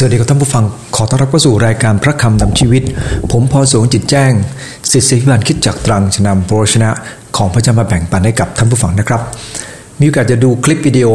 [0.00, 0.64] สวัสดีครับท่านผู้ฟัง
[0.96, 2.82] ขอต้อนรับเข้าสู่รายการพระคำนำชีวิต
[3.32, 4.32] ผมพอสงจิตแจ้ง
[4.90, 6.90] สิทธิพิบันคิดจากตรังชนำโรชนะ
[7.36, 9.20] ของพระเจ้ามาแบ่งปันให้กับท่านผู้ฟังนะครับ
[9.98, 11.06] มีโอกาสจะดูคลิปวิดีโอ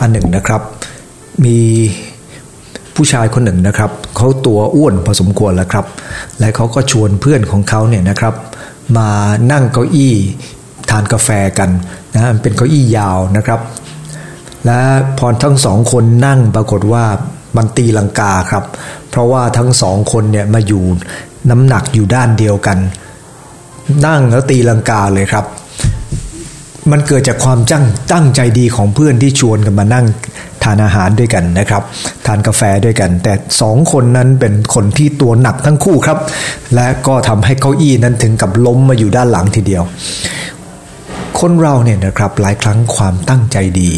[0.00, 0.60] อันหนึ่งนะครับ
[1.44, 1.58] มี
[2.94, 5.86] ผู้ชายคนหนึ่งนะครับเขาตัวอ้วนพอสมควรแล้วครับ
[6.38, 8.34] และเขาก็ชวนเพื่อนของเขาเนี่ยนะครับ
[8.98, 9.10] มา
[9.52, 10.14] นั่งเก้าอี้
[10.90, 11.70] ทานกาแฟกัน
[12.14, 13.60] นะมันเป็นเก้าอี้ยาวนะครับ
[14.64, 14.78] และ
[15.18, 17.04] พอทั้งสองคนนั่งปรากฏว่า
[17.56, 18.64] มันตีลังกาครับ
[19.10, 20.82] เพราะว่าทั้งสองคนเนี่ยมาอยู่
[21.50, 22.78] น้ำหนักอยู่ด้านเดียวกัน
[24.06, 25.44] นั่งแล้วตีลังกาเลยครับ
[26.90, 30.06] มันเกิดจากความจังตั้งใจดีของเพื่อนที่ชวนกันมานั่ง
[30.62, 31.82] ทานอาหารด้วยกันนะครับ
[32.26, 36.18] ทานกาแฟด้วยกัน แต่สองคนนั้นเป็นคนที่ตัวหนักทั้งคู่ครับ
[36.74, 39.82] และก็ทำให้เก้าอี้นั้นถึงกับล้มมาอยู่ด้านหลังทีเดียว
[41.40, 43.90] คนเราเนี่ยนะครับหลายครั้งความตั้งใจดี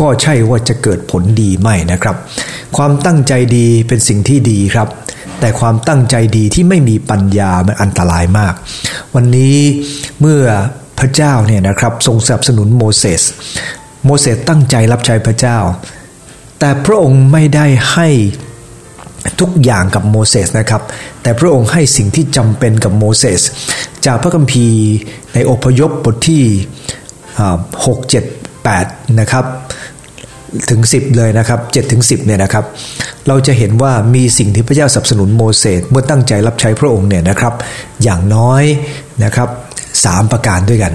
[0.00, 2.16] ก็ใช่ว่าจะเกิดผลดีไม่นะครับ
[2.76, 4.88] ความตั้งใจดีเป็นสิ่งที่ดีครับ
[5.40, 8.54] แต่ความตั้งใจดีที่ไม่มีปัญญามันอันตรายมาก
[9.14, 9.58] วันนี้
[10.20, 10.42] เมื่อ
[10.98, 13.22] พระเจ้าเนี่ยนะครับทรงสนับสนุนโมเสส
[14.04, 15.58] โมเสสตั้งใจรับใช้พระเจ้า
[16.58, 18.08] แต่พระองค์ไม่ได้ให้
[19.40, 20.82] ทุกอย่างกับโมเสสนะครับ
[21.22, 23.40] แต่พระองค์ให้สิ่งที่จำเป็นกับโมเสส
[24.06, 24.82] จากพระคัมภีร์
[25.34, 26.42] ในอพยพบทที่
[27.86, 28.24] หกเจ็ด
[28.64, 28.86] แปด
[29.20, 29.44] นะครับ
[30.70, 32.64] ถึง 10 เลยนะครับ7ถึง10เนี่ยนะครับ
[33.28, 37.54] เราจะเห็นว่ามีสิ่งที่พระเจ้าสนับสนุนโมเสสเมื่อตั้งใจรับใช้พระองค์เนี่ยนะครับ
[38.02, 38.64] อย่างน้อย
[39.24, 39.48] นะครับ
[40.04, 40.92] สามประการด้วยกัน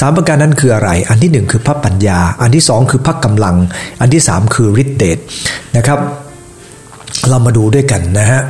[0.00, 3.56] สามประการนั้นคืออะไร อันที่หนึ่งคือพระปัญญา อันที่สองคือพระกำลัง
[4.00, 5.18] อันที่สามคือฤทธิเดช
[5.76, 5.98] นะครับ
[7.28, 8.42] เรามาดูด้วยกันนะฮะ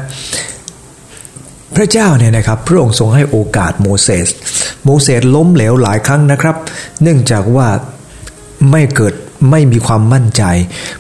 [1.77, 4.29] พระเจ้าเนี่ยนะครับพระองค์ทรงให้โอกาสโมเสส
[4.85, 6.57] โมเสสล้มเหลวหลายครั้งนะครับ
[7.03, 7.69] เนื่องจากว่า
[8.71, 9.15] ไม่เกิด
[9.51, 10.43] ไม่มีความมั่นใจ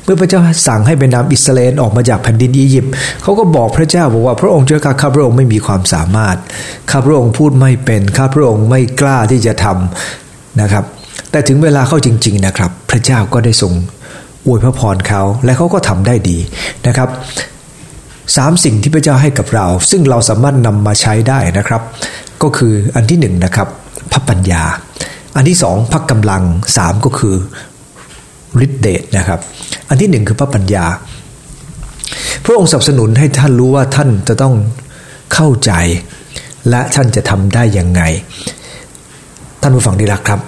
[0.02, 2.92] เมื่อพระเจ้าสั่งให้ไปนำอิสราเอลออกมาจากแผ่นดินอียิปต์
[3.22, 6.36] เขาก็บอกพระเจ้าบอกว่าพระองค์เจ้าข้าพระองค์ไม่มีความสามารถ
[6.90, 10.84] ข้าพระองค์พูดไม่เป็นข้าพระองค์ไม่กล้าที่จะทำนะครับ
[11.30, 13.72] แต่ถึงเวลาเข้าจริง ๆนะครับ พระเจ้าก็ได้ทรง
[14.46, 16.38] อวยพระพรเขาและเขาก็ทำได้ดี
[16.86, 17.08] นะครับ
[18.36, 21.82] สามสิ่งที่พระเจ้าให้กับเรา ซึ่งเราสามารถนำมาใช้ได้นะครับ
[22.42, 23.68] ก็คืออันที่หนึ่งนะครับ
[24.12, 24.62] พระปัญญา
[25.36, 26.42] อันที่สองพระกำลัง
[26.76, 27.34] สามก็คือ
[28.64, 29.40] ฤทธิเดชนะครับ
[29.88, 30.86] อันที่หนึ่งคือพระปัญญา
[32.44, 34.54] พระองค์สนับสนุนให้ท่านรู้ว่าท่านจะต้อง
[35.34, 35.72] เข้าใจ
[36.70, 38.02] และท่านจะทำได้ยังไง
[39.60, 40.40] ท่านผู้ฟังที่รักครับ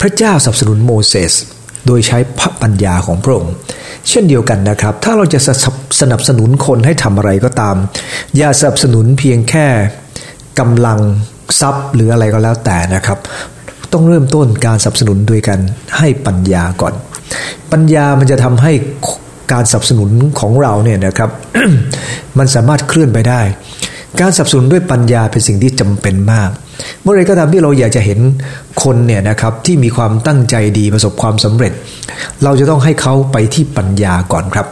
[0.00, 1.32] พระเจ้าสนับสนุนโมเสส
[1.86, 3.54] โดยใช้พระปัญญาของพระองค์
[4.08, 5.40] เช่นเดียวกันนะครับ ถ้าเราจะ
[6.00, 7.76] สนับสนุนคนให้ทำอะไรก็ตาม
[8.36, 9.66] อย่าสนับสนุนเพียงแค่
[10.58, 10.98] กำลัง
[11.60, 13.18] ทรัพย์หรืออะไรก็แล้วแต่นะครับ
[13.92, 15.60] ต้องเริ่มต้นการสนับสนุนโดยการ
[15.98, 16.94] ให้ปัญญาก่อน
[17.72, 18.72] ปัญญามันจะทำให้
[19.52, 21.30] การสนับสนุนของเราเนี่ยนะครับ
[22.38, 23.40] มันสามารถเคลื่อนไปได้
[24.20, 26.50] การสับสนุนด้วยปัญญาเป็นสิ่งที่จำเป็นมาก
[27.02, 28.18] เมื่อไรก็ตามที่เราอยากจะเห็น
[28.82, 31.72] คนเนี่ยนะครับที่มีความตั้งใจดีประสบความสำเร็จ
[32.44, 34.66] เราจะต้องให้เขาไปที่ปัญญาก่อนครับ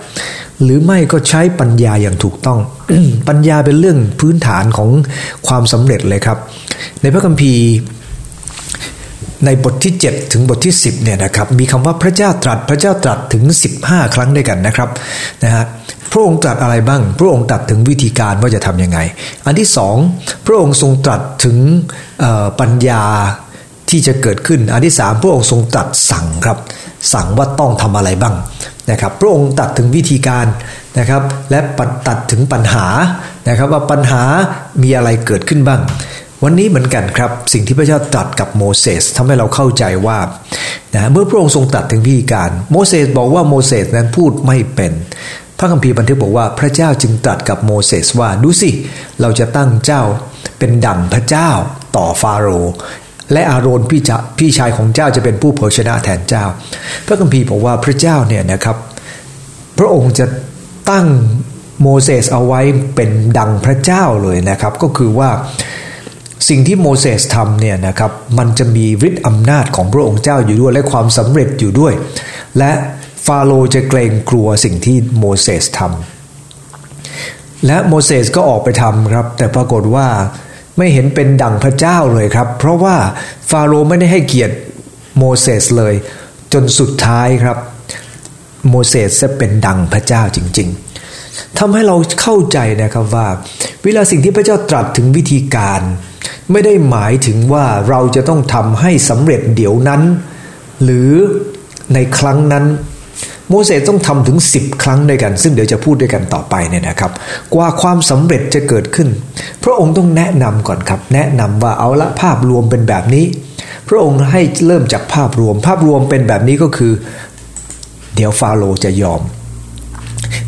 [0.62, 2.59] หรือไม่ก็ใช้ปัญญาอย่างถูกต้อง
[3.28, 4.88] ปัญญาเป็นเรื่องพื้นฐานของ
[5.47, 6.38] ความสำเร็จเลยครับ
[7.03, 7.65] ในพระคัมภีร์
[9.44, 13.44] ในบทที่ 7 ถึงบทที่ 10เนี่ยนะครับมีคำว่าพระเจ้าตรัสพระเจ้าตรัสถึง
[13.81, 14.88] 15 ครั้งด้วยกันนะครับ
[15.44, 15.65] นะฮะ
[16.12, 18.98] พระองค์ตรัสอะไรบ้าง พระองค์ตรัสถึงวิธีการว่าจะทํำยังไง
[19.47, 19.97] อันที่สอง
[20.47, 21.56] พระองค์ทรงตรัสถึง
[22.60, 23.04] ปัญญา
[23.91, 26.59] ที่จะเกิดขึ้น อันที่สามพระองค์ทรงตรัสสั่งครับ
[27.12, 28.34] สั่งว่าต้องทำอะไรบ้าง
[28.91, 30.47] นะครับพระองค์ตรัสถึงวิธีการ
[30.98, 31.59] นะครับและ
[32.09, 32.87] ตัดถึงปัญหา
[33.48, 34.22] นะครับว่าปัญหา
[34.82, 35.81] มีอะไรเกิดขึ้นบ้าง
[36.44, 40.19] วันนี้เหมือนกันครับ สิ่งที่พระเจ้าตรัสกับโมเสสทำให้เราเข้าใจว่า
[40.94, 44.93] นะเมื่อพระองค์ทรงตรัสถึงวิธีการ โมเสสบอกว่าโมเสสนั้นพูดไม่เป็น
[45.59, 48.71] พระคัมภีร์บันทึกบอกว่าพระเจ้าจึงตรัสกับโมเสสว่าดูสิ
[49.21, 50.03] เราจะตั้งเจ้า
[50.59, 51.51] เป็นดั่งพระเจ้า
[51.97, 52.72] ต่อฟาโรห์
[53.33, 56.45] และอาโรนพี่จะพี่ชายของเจ้าจะเป็นผู้เผยชนะแทนเจ้า
[57.07, 58.77] พระคัมภีร์บอกว่าพระเจ้าเนี่ยนะครับ
[59.78, 60.27] พระองค์จะ
[60.91, 61.07] ตั้ง
[61.83, 62.60] โมเสสเอาไว้
[62.95, 65.30] เป็นดังพระเจ้าเลยนะครับ ก็คือว่า
[66.48, 71.92] สิ่งที่โมเสสทำเนี่ยนะครับมันจะมีฤทธิ์อำนาจของพระองค์เจ้าอยู่ด้วยและความสำเร็จอยู่ด้วย
[72.59, 72.72] และ
[73.27, 80.09] ฟาโรจะเกรงกลัวสิ่งที่โมเสสทำและโมเสสก็ออกไปทำครับ แต่ปรากฏว่า
[80.78, 82.97] ไม่เห็นเป็นดั่งพระเจ้าเลยครับ เพราะว่า
[83.51, 84.54] ฟาโรห์ไม่ได้ให้เกียรติ
[85.18, 85.94] โมเสสเลย
[86.53, 87.56] จนสุดท้ายครับ
[88.68, 90.68] โมเสสจะเป็นดังพระเจ้าจริง
[91.15, 93.28] ๆทำให้เราเข้าใจนะครับว่า
[93.83, 95.83] เวลาสิ่งที่พระเจ้าตรัสถึงวิธีการ
[96.53, 100.03] ไม่ได้หมายถึงว่าเราจะต้องทำให้สำเร็จเดี๋ยวนั้น
[100.84, 101.12] หรือ
[101.95, 102.65] ในครั้งนั้น
[103.48, 107.12] โมเสสต้องทำถึง 10 ครั้งด้วยกัน ซึ่งเดี๋ยวจะพูดด้วยกันต่อไปเนี่ยนะครับ
[107.54, 109.09] กว่าความสำเร็จจะเกิดขึ้น
[109.65, 113.24] พระองค์ต้องแนะนำก่อนครับ แนะนำว่าเอาละภาพรวมเป็นแบบนี้
[113.89, 116.92] พระองค์ให้เริ่มจากภาพรวม ภาพรวมเป็นแบบนี้ก็คือ
[118.16, 119.21] เดี๋ยวฟาโรห์จะยอม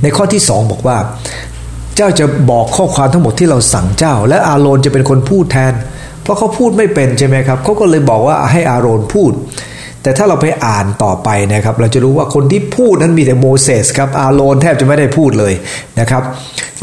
[0.02, 0.96] ในข้อที่สองบอกว่า
[2.00, 5.72] จ้าจะบอกข้อความทั้งหมดที่เราสั่งเจ้า และอาโรนจะเป็นคนพูดแทน
[6.22, 9.32] เพราะเขาพูดไม่เป็นใช่ไหมครับเขาก็เลยบอกว่าให้อาโรนพูด
[10.02, 15.54] แต่ถ้าเราไปอ่านต่อไปนะครับ เราจะรู้ว่าคนที่พูดนั้นมีแต่โมเสสครับอาโรนแทบจะไม่ได้พูดเลย
[16.00, 16.22] นะครับ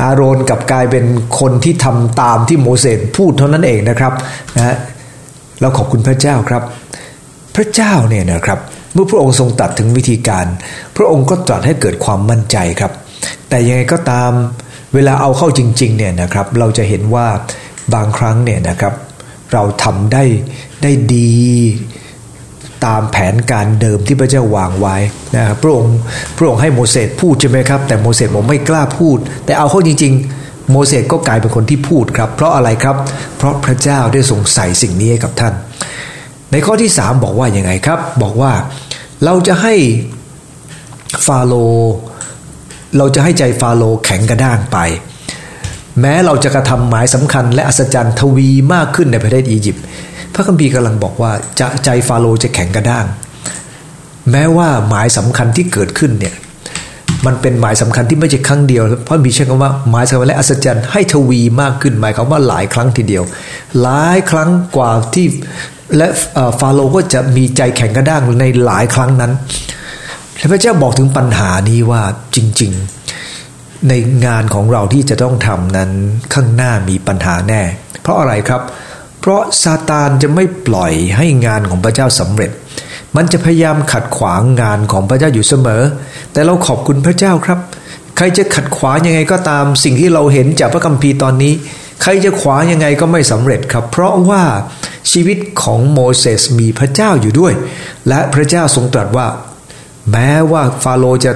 [0.04, 1.06] อาโรนกับกลายเป็น
[1.40, 4.14] คนที่ทำตามที่โมเสสพูดเท่านั้นเองนะครับ
[4.58, 4.76] นะ
[5.62, 6.64] เราขอบคุณพระเจ้าครับ
[7.56, 8.60] พระเจ้าเนี่ยนะครับ
[8.94, 10.46] เมื่อพระองค์ทรงตัดถึงวิธีการ
[10.98, 12.92] พระองค์ก็ตรัสให้เกิดความมั่นใจครับ
[13.50, 14.32] แต่ยังไงก็ตาม
[14.98, 17.28] เวลาเอาเข้าจริงๆเนี่ยนะครับ เราจะเห็นว่า
[17.94, 18.94] บางครั้งเนี่ยนะครับ
[19.54, 20.24] เราทำได้
[20.84, 21.38] ได้ดี
[22.86, 24.96] ตามแผนการเดิมที่พระเจ้าวางไว้
[25.36, 25.98] นะครับพระองค์
[26.38, 32.96] พระองค์ให้โมเสสพูดใช่ไหมครับ แต่โมเสสบอกไม่กล้าพูด แต่เอาเข้าจริง ๆ โมเสสก็กลายเป็นคนที่พูดครับ เพราะอะไรครับ
[33.38, 35.54] เพราะพระเจ้าได้ทรงใส่สิ่งนี้ให้กับท่าน
[36.52, 38.52] ในข้อที่สามบอกว่าอยังไงครับ บอกว่า
[39.26, 39.76] เราจะให้
[41.26, 41.54] ฟาโร
[42.98, 44.78] เราจะให้ใจฟาโรแข็งกระด้างไป
[46.02, 49.84] แม้เราจะกระทำหมายสำคัญ และอัศจรรย์ทวีมากขึ้นในประเทศอียิปต์
[50.34, 53.06] พระคัมภีร์กำลังบอกว่าจะใจฟาโรจะแข็งกระด้าง
[54.32, 56.36] แม้ว่าหมายสำคัญที่เกิดขึ้นเนี่ย
[57.26, 63.24] มันเป็นหมายสำคัญที่ไม่ใช่ครั้งเดียวเพราะมีใช้คำว่าหมายสำคัญและอัศจรรย์ให้ทวีมากขึ้นหมายความว่าหลายครั้งทีเดียว
[63.82, 65.28] หลายครั้งกว่าที่
[65.98, 66.08] และ
[66.60, 69.32] ฟาโรห์ก็จะมีใจแข็งกระด้างในหลายครั้งนั้น
[70.52, 72.04] พระเจ้าบอกถึงปัญหานี้ว่า
[72.36, 72.72] จริง
[73.30, 73.94] ๆ ใน
[74.26, 75.90] งานของเราที่จะต้องทำนั้น
[76.34, 77.62] ข้างหน้ามีปัญหาแน่
[78.02, 78.62] เพราะอะไรครับ
[79.20, 82.52] เพราะซาตานจะไม่ปล่อยให้งานของพระเจ้าสำเร็จ
[83.16, 85.84] มันจะพยายามขัดขวางงานของพระเจ้าอยู่เสมอ
[86.34, 87.60] แต่เราขอบคุณพระเจ้าครับ
[88.18, 91.54] ใครจะขัดขวางยังไงก็ตามสิ่งที่เราเห็นจากพระคัมภีร์ตอนนี้
[92.02, 94.44] ใครจะขวางยังไงก็ไม่สำเร็จครับ เพราะว่า
[95.12, 97.54] ชีวิตของโมเสสมีพระเจ้าอยู่ด้วย
[98.08, 99.28] และพระเจ้าทรงตรัสว่า
[100.12, 101.34] แม้ว่าฟาโรจะ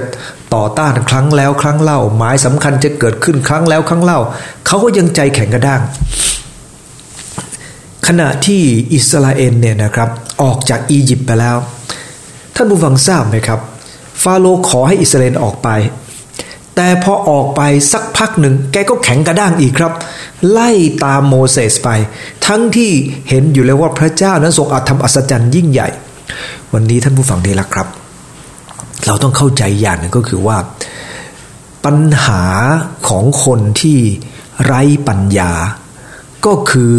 [0.54, 4.20] ต่อต้านครั้งแล้วครั้งเล่า หมายสำคัญจะเกิดขึ้นครั้งแล้วครั้งเล่า
[4.66, 5.80] เขาก็ยังใจแข็งกระด้าง
[8.06, 8.62] ขณะที่
[8.94, 10.10] อิสราเอลเนี่ยนะครับ
[10.42, 11.56] ออกจากอียิปต์ไปแล้ว
[12.54, 13.60] ท่านผู้ฟังทราบไหมครับ
[14.22, 15.68] ฟาโรขอให้อิสราเอลออกไป
[16.76, 17.60] แต่พอออกไป
[17.92, 19.92] สักพักหนึ่งแกก็แข็งกระด้างอีกครับ
[20.50, 20.70] ไล่
[21.04, 21.88] ตามโมเสสไป
[22.46, 22.90] ทั้งที่
[23.28, 25.88] เห็นอยู่แล้วว่าพระเจ้านั้นทรงอาจทำอัศจรรย์ยิ่งใหญ่
[26.72, 28.01] วันนี้ท่านผู้ฟังดีละครับ
[29.06, 30.58] เราต้องเข้าใจอย่างหนึ่งก็คือว่า
[31.84, 32.42] ปัญหา
[33.08, 33.98] ของคนที่
[34.64, 35.52] ไร้ปัญญา
[36.46, 36.92] ก็คือ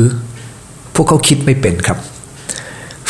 [0.93, 1.97] พวกเขาคิดไม่เป็นครับ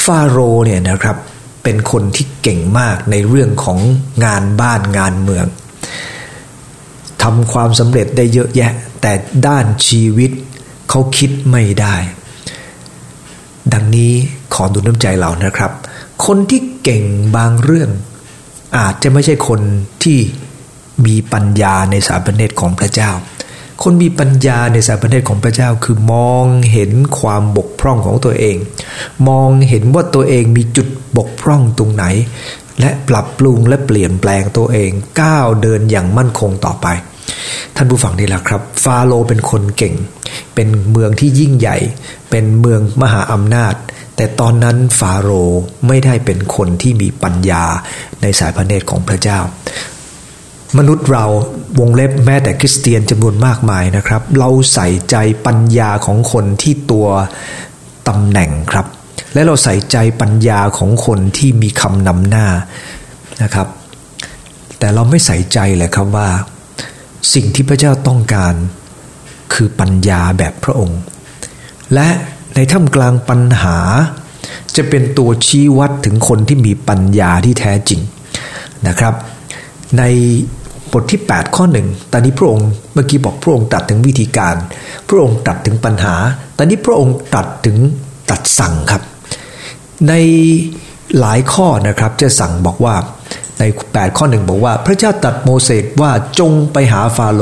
[0.03, 1.17] ฟาโรเนี่ยนะครับ
[1.63, 3.79] เป็นคนที่เก่งมากในเรื่องของ
[4.25, 5.45] งานบ้านงานเมือง
[7.23, 9.13] ทำความสำเร็จได้เยอะแยะ แต่
[9.47, 10.31] ด้านชีวิต
[10.89, 11.95] เขาคิดไม่ได้
[13.73, 14.11] ดังนี้
[14.53, 15.71] ขอดูน้ำใจเรานะครับ
[16.25, 17.03] คนที่เก่ง
[17.35, 17.89] บางเรื่อง
[18.77, 19.61] อาจจะไม่ใช่คน
[20.03, 20.19] ที่
[21.05, 23.11] มีปัญญาในสารพเนตรของพระเจ้า
[23.83, 28.57] คนมีปัญญาในสารพเนตรของพระเจ้า คือมองเห็นความบกพร่องของตัวเอง
[29.27, 32.05] มองเห็นว่าตัวเองมีจุดบกพร่องตรงไหน
[32.79, 36.88] และปรับปรุงและเปลี่ยนแปลงตัวเองก้าวเดินอย่างมั่นคงต่อไป
[37.75, 39.95] ท่านผู้ฟังนี่แหละครับ ฟาโรเป็นคนเก่ง
[40.55, 41.77] เป็นเมืองที่ยิ่งใหญ่
[42.29, 43.74] เป็นเมืองมหาอำนาจ
[44.15, 47.63] แต่ตอนนั้นฟาโรห์ไม่ได้เป็นคนที่มีปัญญา
[48.22, 49.39] ในสายพระเนตรของพระเจ้า
[50.77, 51.25] มนุษย์เรา
[51.79, 55.15] วงเล็บแม้แต่คริสเตียนจำนวนมากมายนะครับ เราใส่ใจ
[55.46, 57.08] ปัญญาของคนที่ตัว
[58.08, 58.86] ตำแหน่งครับ
[59.34, 62.48] และเราใส่ใจปัญญาของคนที่มีคำนำหน้า
[63.43, 63.67] นะครับ
[64.79, 66.29] แต่เราไม่ใส่ใจเลยครับว่า
[67.34, 68.53] สิ่งที่พระเจ้าต้องการ
[69.53, 71.00] คือปัญญาแบบพระองค์
[71.93, 72.08] และ
[72.55, 73.77] ในท่ามกลางปัญหา
[74.75, 78.01] จะเป็นตัวชี้วัดถึงคนที่มีปัญญาที่แท้จริง
[78.88, 79.13] นะครับ
[79.98, 80.03] ใน
[80.91, 84.55] บทที่ 8 ข้อหนึ่งตอนนี้พระองค์เมื่อกี้บอกพระองค์ตัดถึงวิธีการ
[85.07, 86.15] พระองค์ตัดถึงปัญหา
[86.57, 87.77] ตอนนี้พระองค์ตัดถึง
[88.29, 89.01] ตัดสั่งครับ
[90.07, 90.13] ใน
[91.19, 92.95] หลายข้อนะครับจะสั่งบอกว่า
[93.60, 97.41] ใน 8 ข้อหนึ่งบอกว่า พระเจ้าตัดโมเสสว่าจงไปหาฟาโร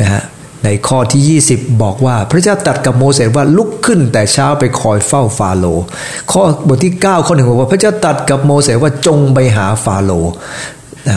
[0.00, 0.22] นะฮะ
[0.64, 5.84] ในข้อที่ 20 บอกว่าพระเจ้าตัดกับโมเสสว่าลุกขึ้นแต่เช้าไปคอยเฝ้าฟาโรห์
[6.32, 10.32] ข้อบทที่ 9 ข้อหนึ่งบอกว่าพระเจ้าตัดกับโมเสสว่าจงไปหาฟาโรห์
[11.08, 11.16] นะ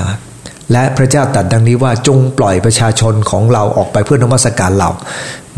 [0.72, 4.89] และพระเจ้าตัดดังนี้ว่าจงปล่อยประชาชนของเราออกไปเพื่อนมัสการเรา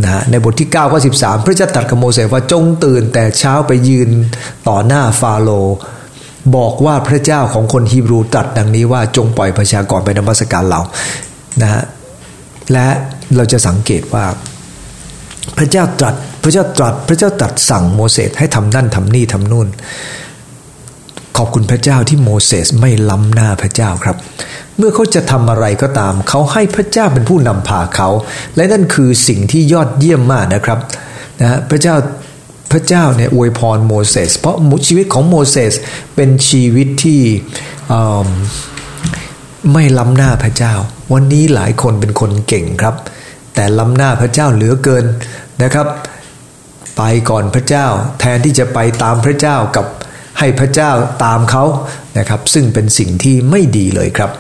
[0.04, 4.10] นะในบทที่ 9 ข้อ 13 พระเจ้าตัดกับโมเสสว่าจงตื่นแต่เช้าไปยืน
[4.68, 5.76] ต่อหน้าฟาโรห์
[6.56, 10.82] บอกว่าพระเจ้าของคนฮีบรูตรัสดังนี้ว่าจงปล่อยประชากรไปนมัสการเรา
[11.62, 11.84] นะฮะ
[12.74, 12.88] และ
[13.36, 14.26] เราจะสังเกตว่า
[15.58, 19.68] พระเจ้าตรัสพระเจ้าตรัสพระเจ้าตรัสสั่งโมเสสให้ทำนั่นทำนี่ทำนู่น
[21.38, 24.18] ขอบคุณพระเจ้าที่โมเสสไม่ล้ำหน้าพระเจ้าครับ
[24.78, 28.10] เมื่อเขาจะทำอะไรก็ตาม เขาให้พระเจ้าเป็นผู้นำพาเขา
[28.56, 30.80] และนั่นคือสิ่งที่ยอดเยี่ยมมากนะครับ
[31.42, 31.96] นะพระเจ้า
[32.72, 34.56] พระเจ้าเนี่ยอวยพรโมเสสเพราะ
[34.88, 35.74] ชีวิตของโมเสส
[36.16, 37.22] เป็นชีวิตที่
[39.74, 40.74] ไม่ล้ำหน้าพระเจ้า
[41.14, 42.96] วันนี้หลายคนเป็นคนเก่งครับ
[43.56, 45.06] แต่ล้ำหน้าพระเจ้าเหลือเกิน
[45.64, 45.88] นะครับ
[46.98, 47.86] ไปก่อนพระเจ้า
[48.20, 49.86] แทนที่จะไปตามพระเจ้ากับ
[50.40, 50.92] ให้พระเจ้า
[51.24, 51.64] ตามเขา
[52.18, 54.32] นะครับ ซึ่งเป็นสิ่งที่ไม่ดีเลยครับ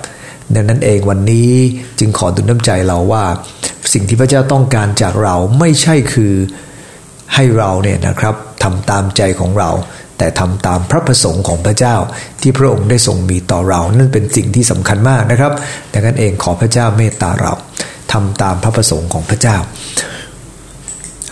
[0.55, 1.51] ดังนั้นเองวันนี้
[1.99, 3.23] จึงขอดุลน้ำใจเราว่า
[3.93, 6.33] สิ่งที่พระเจ้าต้องการจากเราไม่ใช่คือ
[7.33, 9.69] ให้เราเนี่ยนะครับทำตามใจของเรา
[10.19, 11.95] แต่ทำตามพระประสงค์ของพระเจ้า
[12.41, 15.51] ที่พระองค์ได้ทรงมีต่อเรา นั่นเป็นสิ่งที่สำคัญมากนะครับ
[15.93, 17.53] ดังนั้นเองขอพระเจ้าเมตตาเรา
[18.11, 19.57] ทำตามพระประสงค์ของพระเจ้า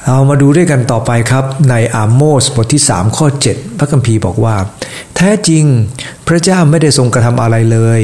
[0.05, 4.55] เอามาดูด้วยกันต่อไปครับ ในอาโมสบทที่ 3 ข้อ 7 พระคัมภีร์บอกว่า
[5.15, 5.63] แท้จริง
[6.27, 8.01] พระเจ้าไม่ได้ทรงกระทำอะไรเลย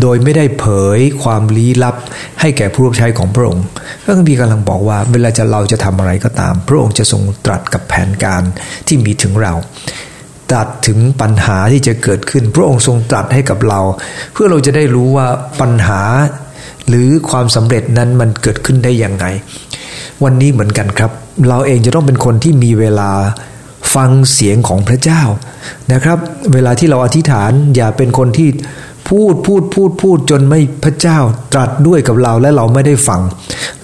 [0.00, 0.64] โดยไม่ได้เผ
[0.96, 1.96] ยความลี้ลับ
[2.40, 3.64] ให้แก่ผู้รับใช้ของพระองค์
[4.02, 8.42] พระคัมภีร์กำลังบอกว่า เวลาจะเราจะทำอะไรก็ตาม พระองค์จะทรงตรัสกับแผนการ
[8.86, 9.52] ที่มีถึงเรา
[10.50, 13.80] ตรัสถึงปัญหาที่จะเกิดขึ้น พระองค์ทรงตรัสให้กับเรา
[14.32, 15.26] เพื่อเราจะได้รู้ว่า
[15.60, 16.02] ปัญหา
[16.88, 19.26] หรือความสำเร็จนั้นมันเกิดขึ้นได้อย่างไง
[20.24, 21.10] วันนี้เหมือนกันครับ
[21.48, 23.10] เราเองจะต้องเป็นคนที่มีเวลา
[23.94, 25.22] ฟังเสียงของพระเจ้า
[25.92, 26.18] นะครับ
[26.52, 28.48] เวลาที่เราอธิษฐานอย่าเป็นคนที่
[29.08, 31.18] พูดพูดพูดพูดจนไม่พระเจ้า
[31.52, 33.20] ตรัสด้วยกับเราและเราไม่ได้ฟัง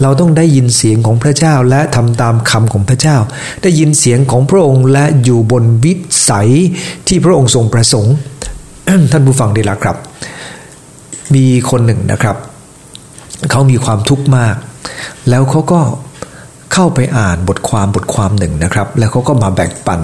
[0.02, 3.16] เราต้องได้ยินเสียงของพระเจ้าและทำตามคำของพระเจ้า
[3.62, 5.94] ได้ยินเสียงของพระองค์และอยู่บนวิ
[6.28, 6.50] สัย
[7.08, 8.14] ที่พระองค์ทรงประสงค์
[9.12, 9.96] ท่านผู้ฟังดีละครับ
[11.34, 12.36] มีคนหนึ่งนะครับ
[13.50, 14.54] เขามีความทุกข์มาก
[15.28, 15.80] แล้วเขาก็
[16.72, 20.00] เข้าไปอ่านบทความบทความหนึ่งนะครับ แล้วเขาก็มาแบ่งปัน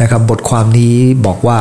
[0.00, 0.96] นะครับ บทความนี้
[1.26, 1.58] บอกว่า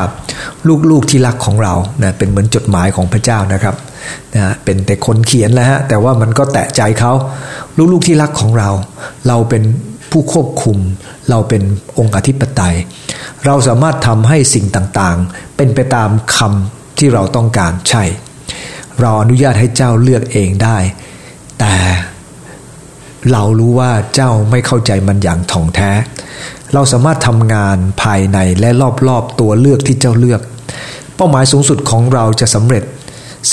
[0.90, 1.74] ลูกๆที่รักของเรา
[2.04, 3.76] นะเป็นเหมือนจดหมายของพระเจ้านะครับ
[4.36, 7.12] นะเป็นแต่คนเขียนแล้วฮะแต่ว่ามันก็แตะใจเขา
[7.92, 8.70] ลูกๆที่รักของเรา
[9.28, 9.64] เราเป็น
[10.12, 10.78] ผู้ควบคุม
[11.30, 11.62] เราเป็น
[11.98, 12.76] องค์อธิปไตย
[13.46, 18.04] เราสามารถทำให้สิ่งต่างๆ เป็นไปตามคำที่เราต้องการใช่
[19.02, 20.78] เราอนุญาตให้เจ้าเลือกเองได้
[21.60, 21.74] แต่
[23.32, 25.92] เรารู้ว่าเจ้าไม่เข้าใจมันอย่างถ่องแท้
[26.74, 28.70] เราสามารถทำงานภายในและ
[29.08, 30.42] รอบๆตัวเลือกที่เจ้าเลือก
[31.16, 32.84] เป้าหมายสูงสุดของเราจะสำเร็จ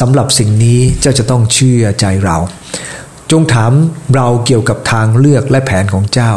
[0.01, 2.37] สำหรับสิ่งนี้เจ้าจะต้องเชื่อใจเรา
[3.31, 3.73] จงถาม
[4.15, 6.31] เราเกี่ยวกับทางเลือกและแผนของเจ้า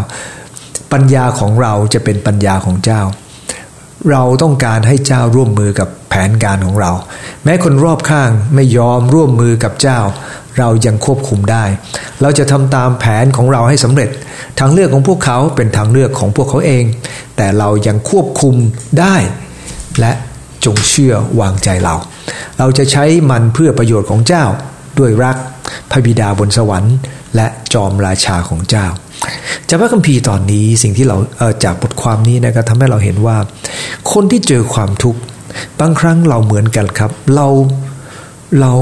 [0.92, 3.02] ปัญญาของเราจะเป็นปัญญาของเจ้า
[4.12, 6.92] เราต้องการให้เจ้าร่วมมือกับแผนการของเรา
[7.44, 10.00] แม้คนรอบข้างไม่ยอมร่วมมือกับเจ้า
[10.58, 11.64] เรายังควบคุมได้
[12.22, 14.10] เราจะทำตามแผนของเราให้สำเร็จ
[14.60, 16.84] ทางเลือกของพวกเขาเป็นทางเลือกของพวกเขาเอง
[17.38, 18.56] แต่เรายังควบคุม
[19.00, 19.16] ได้
[20.00, 20.12] และ
[20.66, 21.96] จงเชื่อวางใจเรา
[22.60, 24.44] เราจะใช้มันเพื่อประโยชน์ของเจ้า
[25.00, 25.38] ด้วยรัก
[25.92, 26.96] พระบิดาบนสวรรค์
[27.36, 28.88] และจอมราชาของเจ้า
[29.68, 33.38] จากพระคัมภีร์ตอนนี้สิ่งที่เราเจากบทความนี้นะครับทำให้เราเห็นว่า
[34.12, 35.20] คนที่เจอความทุกข์
[35.80, 37.48] บางครั้งเราเหมือนกันครับ เรา
[38.60, 38.74] เรา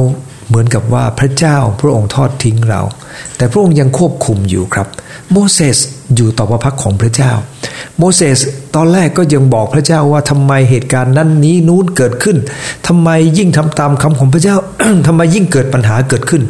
[0.48, 2.82] เหมือนกับว่าพระเจ้าพระองค์ทอดทิ้งเรา
[3.38, 4.88] แต่พระองค์ยังควบคุมอยู่ครับ
[5.32, 5.77] โมเสส
[6.16, 7.32] อยู่ต่อพระพักของพระเจ้า
[7.98, 8.39] โมเสส
[8.75, 12.38] ตอนแรกก็ยังบอกพระเจ้าว่าทำไมเหตุการณ์นั้นนี้นู้นเกิดขึ้น
[12.88, 14.56] ทำไมยิ่งทำตามคำของพระเจ้า
[15.08, 16.44] ทำไมยิ่งเกิดปัญหาเกิดขึ้น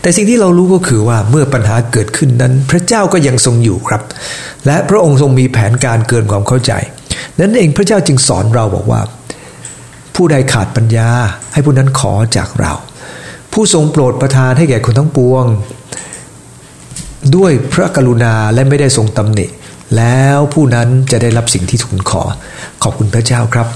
[0.00, 4.02] แต่สิ่งที่เรารู้ก็คือว่าเมื่อปัญหาเกิดขึ้นนั้น พระเจ้าก็ยังทรงอยู่ครับ
[4.66, 6.72] และพระองค์ทรงมีแผนการเกินความเข้าใจ
[7.40, 9.00] นั้นเองพระเจ้าจึงสอนเราบอกว่า
[10.14, 11.10] ผู้ใดขาดปัญญา
[11.52, 12.72] ให้ผู้นั้นขอจากเรา
[13.52, 15.44] ผู้ทรงโปรดประทานให้แก่คนทั้งปวง
[17.36, 19.46] ด้วยพระกรุณาและไม่ได้ทรงตำหนิ
[19.96, 22.22] แล้วผู้นั้นจะได้รับสิ่งที่ทูลขอ
[22.82, 23.66] ขอบคุณพระเจ้าครับ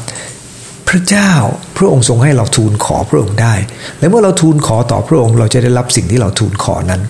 [0.88, 1.30] พระเจ้า
[1.76, 3.54] พระองค์ทรงให้เราทูลขอพระองค์ได้
[3.98, 7.02] และเมื่อเราทูลขอต่อพระองค์เราจะได้รับสิ่งที่เราทูลขอนั้น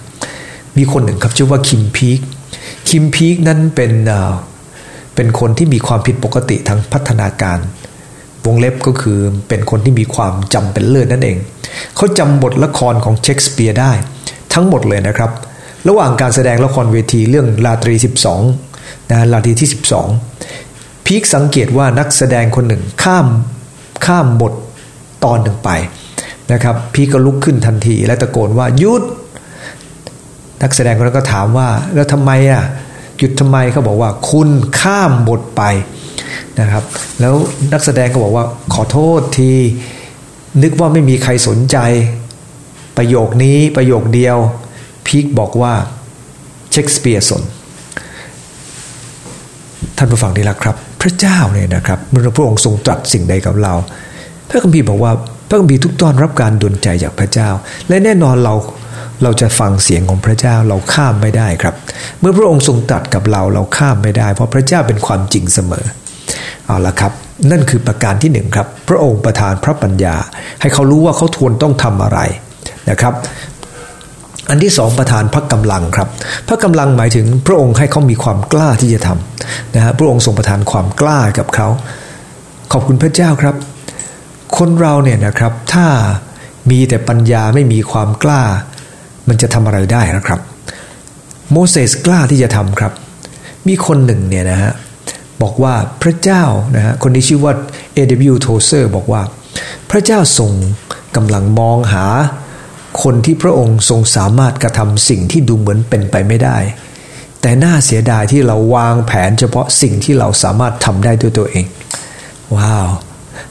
[0.76, 2.21] มีคนหนึ่งครับชื่อว่าคิมพีค
[2.88, 3.93] คิมพีคนั้นเป็น
[5.14, 7.59] เป็นคนที่มีความผิดปกติทางพัฒนาการ
[8.46, 11.36] วงเล็บก็คือเป็นคนที่มีความจำเป็นเลิศนั่นเอง
[11.96, 13.92] เขาจำบทละครของเชคสเปียร์ได้
[14.52, 15.30] ทั้งหมดเลยนะครับ
[15.88, 17.94] ระหว่างการแสดงละครเวทีเรื่องลาตรี
[18.52, 19.68] 12นะลาตรีที่
[20.36, 23.26] 12 พีคสังเกตว่านักแสดงคนหนึ่งข้าม
[24.06, 24.52] ข้ามบท
[25.24, 25.70] ตอนหนึ่งไป
[26.52, 29.02] นะครับพีคก็ลุกขึ้นทันทีและตะโกนว่าหยุด
[30.62, 32.62] นักแสดงคนนั้นก็ถามว่าแล้วทำไมอะ
[33.18, 35.62] หยุดทำไมเขาบอกว่าคุณข้ามบทไป
[36.60, 36.84] นะครับ
[37.20, 37.34] แล้ว
[37.72, 39.52] นักแสดงก็บอกว่าขอโทษที
[40.62, 41.76] นึกว่าไม่มีใครสนใจ
[42.96, 44.38] ประโยคนี้ประโยคเดียว
[45.06, 45.72] พีคบอกว่า
[46.70, 47.42] เชคสเปียร์สน
[49.96, 53.74] ท่านผู้ฟังที่รักครับ พระเจ้าเนี่ยนะครับเมื่อพระองค์ทรงตรัสสิ่งใดกับเรา
[54.48, 55.12] พระคัมภีร์บอกว่า
[55.48, 57.48] พระคัมภีร์ทุกตอนรับการดลใจจากพระเจ้า
[57.88, 58.54] และแน่นอนเรา
[59.22, 61.74] เราจะฟังเสียงของพระเจ้าเราข้ามไม่ได้ครับ
[62.20, 65.84] เมื่อพระองค์ทรงตรัสกับเราเราข้ามไม่ได้ เพราะพระเจ้าเป็นความจริงเสมอ
[66.66, 67.12] เอาละครับ
[67.50, 70.14] นั่นคือประการที่หนึ่งครับ พระองค์ประทานพระปัญญา
[70.60, 72.18] ให้เขารู้ว่าเขาทวนต้องทำอะไร
[72.90, 73.14] นะครับ
[74.50, 76.08] อันที่สองประทานพระกำลังครับ
[76.48, 81.68] พระกำลังหมายถึงพระองค์ให้เขามีความกล้าที่จะทำนะฮะพระองค์ทรงประทานความกล้ากับเขา
[82.72, 83.54] ขอบคุณพระเจ้าครับ
[84.58, 85.86] คนเราเนี่ยนะครับถ้า
[86.70, 88.42] มีแต่ปัญญาไม่มีความกล้า
[89.28, 90.40] มันจะทำอะไรได้นะครับ
[91.50, 92.92] โมเสสกล้าที่จะทำครับ
[93.66, 94.72] มีคนหนึ่งเนี่ยนะฮะ
[95.42, 96.44] บอกว่าพระเจ้า
[96.76, 97.52] นะฮะคนที่ชื่อว่า
[97.96, 98.34] A.W.
[98.46, 99.22] Tozer บอกว่า
[99.90, 100.52] พระเจ้าทรง
[101.16, 102.04] กำลังมองหา
[103.02, 106.58] คนที่พระองค์ทรงสามารถกระทำสิ่งที่ดูเหมือนเป็นไปไม่ได้
[107.40, 111.66] แต่น่าเสียดายที่เราวางแผนเฉพาะสิ่งที่เราสามารถทำได้ด้วยตัวเอง
[112.56, 112.88] ว้าว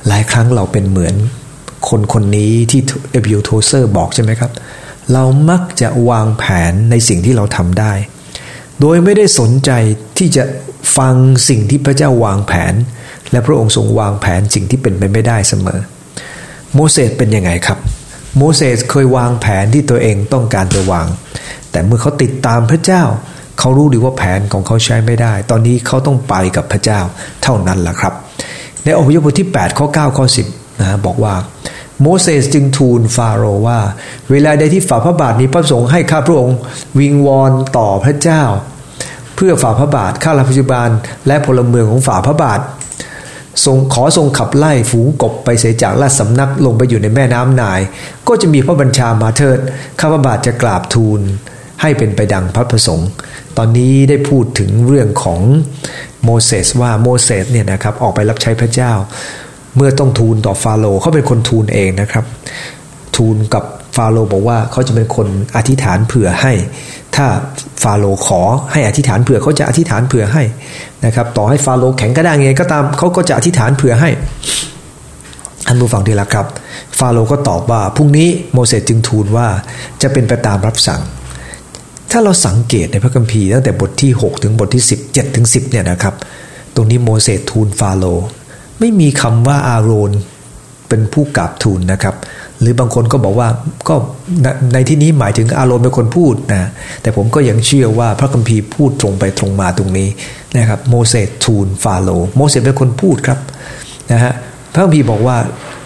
[0.07, 1.15] หลายครั้งเราเป็นเหมือน
[1.89, 2.81] คนคนนี้ที่
[3.13, 3.39] A.W.
[3.47, 4.51] Tozer บอกใช่ไหมครับ
[5.13, 7.93] เรามักจะวางแผนในสิ่งที่เราทำได้
[8.81, 9.71] โดยไม่ได้สนใจ
[10.17, 10.43] ที่จะ
[10.97, 11.15] ฟัง
[11.49, 12.73] สิ่งที่พระเจ้าวางแผน
[13.31, 15.79] และพระองค์ทรงวางแผนสิ่งที่เป็นไปไม่ได้เสมอ
[16.73, 17.79] โมเสสเป็นยังไงครับ
[18.37, 21.07] โมเสสเคยวางแผนที่ตัวเองต้องการจะวาง
[21.71, 23.03] แต่เมื่อเขาติดตามพระเจ้า
[23.59, 26.99] เขารู้ดีว่าแผนของเขาใช้ไม่ได้ ตอนนี้เขาต้องไปกับพระเจ้า
[27.43, 28.13] เท่านั้นแหละครับ
[28.83, 31.33] ในอพยพบทที่8ข้อ9ข้อ10นะบอกว่า
[32.03, 33.79] โมเสสจึงทูลฟาโรห์ว่า
[34.31, 36.57] เวลาใดที่ฝ่าพระบาทนี้พระสงฆ์ให้ข้าพระองค์
[36.99, 38.43] วิงวอนต่อพระเจ้า
[39.35, 40.89] เพื่อฝ่าพระบาทข้าราชการ
[41.27, 42.59] และพลเมืองของฝ่าพระบาท
[43.65, 47.81] ทรงขอทรงขับไล่ฝูงกบไปเสียจากราชสำนักลงไปอยู่ในแม่น้ำนาย
[48.27, 49.59] ก็จะมีพระบัญชามาเถิด
[49.99, 51.21] ข้าพระบาทจะกราบทูล
[51.81, 53.09] ให้เป็นไปดังพระประสงค์
[53.57, 55.41] ตอนนี้ได้พูดถึงเรื่องของ
[56.23, 58.91] โมเสสว่าโมเสสเนี่ยนะครับออกไปรับใช้พระเจ้า
[59.75, 62.25] เมื่อต้องทูลต่อฟาโรห์เขาเป็นคนทูลเองนะครับ
[63.15, 63.63] ทูลกับ
[63.95, 66.53] ฟาโรห์บอกว่าเขาจะเป็นคนอธิษฐานเผื่อให้
[67.15, 67.25] ถ้า
[67.83, 70.43] ฟาโรห์ขอให้อธิษฐานเผื่อเขาจะอธิษฐานเผื่อให้
[71.05, 74.09] นะครับ ต่อให้ฟาโรห์แข็งกระด้างไงก็ตามเขาก็จะอธิษฐานเผื่อให้
[75.67, 76.45] ท่านผู้ฟังดีละครับ
[76.99, 79.47] ฟาโรห์ก็ตอบว่าพรุ่งนี้โมเสสจึงทูลว่า
[80.01, 81.01] จะเป็นไปตามรับสั่ง
[82.11, 86.15] ถ้าเราสังเกตในพระคัมภีร์ตั้งแต่บทที่ 6 ถึงบทที่ 10 7ถึง10เนี่ยนะครับ
[86.75, 88.25] ตรงนี้โมเสสทูลฟาโรห์
[88.79, 90.11] ไม่มีคำว่าอาโรน
[90.89, 92.15] เป็นผู้กราบทูลนะครับ
[92.59, 93.47] หรือบางคนก็บอกว่า
[93.89, 93.95] ก็
[94.73, 96.69] ในที่นี้หมายถึงอาโรมณ์เป็นคนพูดนะ
[97.01, 100.09] แต่ผมก็ยังเชื่อว่าพระคัมภีร์พูดตรงไปตรงมาตรงนี้
[100.57, 103.39] นะครับโมเสสทูลฟาโรห์โมเสสเป็นคนพูดครับ
[104.11, 104.33] นะฮะ
[104.73, 105.37] พระคัมภีร์บอกว่า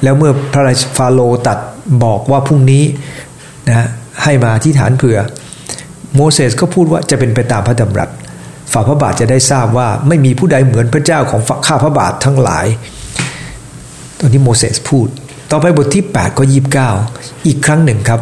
[0.04, 1.58] แล้วเมื่อพระราชฟาโรห์ตรัส
[2.04, 2.84] บอกว่าพรุ่งนี้
[3.68, 3.88] นะ
[4.24, 5.18] ให้มาที่ฐานเผื่อ
[6.16, 8.10] โมเสสก็พูดว่าจะเป็นไปตามพระดำรัส
[8.74, 12.66] ฝ่าพระบาทจะได้ทราบว่าไม่มีผู้ใดเหมือนพระเจ้าของข้าพระบาททั้งหลาย
[14.20, 15.08] ตอนนี้โมเสสพูด
[15.52, 16.90] ต่อไปบทที่ 8 ก็ยีบเก้า
[17.48, 18.22] อีกครั้งหนึ่งครับ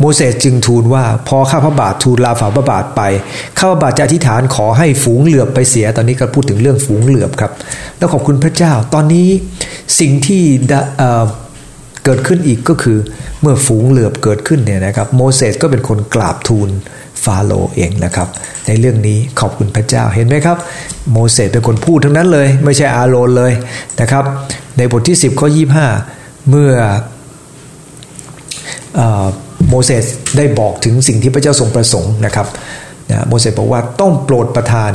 [0.00, 3.02] โมเสสจึงทูลว่าพอข้าพระบาททูลลาฝ่าพระบาทไป
[3.58, 7.52] ข้าพระบาทจะอธิษฐานขอให้ฝูงเหลือบไปเสีย ตอนนี้ก็พูดถึงเรื่องฝูงเหลือบครับ
[7.98, 9.28] แล้วขอบคุณพระเจ้า ตอนนี้
[10.00, 10.42] สิ่งที่
[12.04, 12.98] เกิดขึ้นอีกก็คือ
[13.40, 16.68] เมื่อฝูงเหลือบเกิดขึ้นเนี่ยนะครับ โมเสสก็เป็นคนกราบทูล
[17.24, 18.28] ฟาโรเองนะครับ
[18.66, 20.56] ในเรื่องนี้ขอบคุณพระเจ้าเห็นไหมครับ
[21.12, 23.52] โมเสสเป็นคนพูดทั้งนั้นเลย ไม่ใช่อาโรนเลย
[24.00, 24.24] นะครับ
[24.76, 25.48] ในบทที่ 10ข้อ
[25.98, 26.72] 25 เมื่อ
[29.68, 30.04] โมเสส
[30.36, 32.46] ได้บอกถึงสิ่งที่พระเจ้าทรงประสงค์นะครับ
[33.10, 34.92] นะโมเสสบอกว่าต้องโปรดประทาน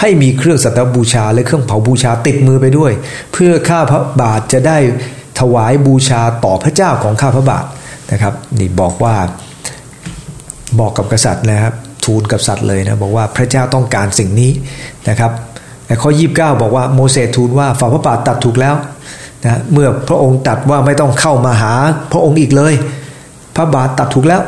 [0.00, 2.92] ให้มีเครื่องสัตบูชาและเครื่องเผาบูชาติดมือไปด้วย
[3.32, 4.78] เพื่อข้าพระบาทจะได้
[5.40, 7.64] ถวายบูชาต่อพระเจ้าของข้าพระบาท
[8.12, 9.14] นะครับนี่บอกว่า
[10.78, 14.50] บอกกับกษัตริย์นะครับทูลกับสัตว์เลยนะบอกว่าพระเจ้าต้องการสิ่งนี้
[15.08, 15.32] นะครับ
[15.86, 18.74] แต่ข้อยีบเก้าบอกว่าโมเสสทูลว่าฝ่าพระบาทตัดถูกแล้ว
[19.44, 21.72] นะเมื่อพระองค์ตัดว่าไม่ต้องเข้ามาหา
[22.12, 22.74] พระองค์อีกเลย
[23.56, 24.42] พระบาทตัดถูกแล้ว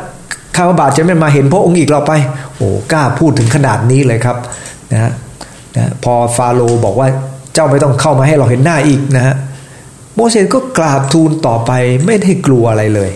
[0.55, 2.13] ข้าพระบาทจะไม่มาเห็นพระองค์อีกเราไป
[2.55, 4.37] โอ้กล้าพูดถึงขนาดนี้เลยครับ
[4.91, 5.11] นะ
[5.77, 7.07] นะพอฟาโรบอกว่า
[7.53, 9.35] เจ้าไม่ต้องเข้ามาให้เราเห็นหน้าอีกนะฮะ
[10.15, 11.71] โมเสสก็กราบทูลต่อไป
[12.05, 13.09] ไม่ได้กลัวอะไรเลย